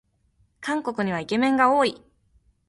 [0.61, 2.01] 韓国にはイケメンが多い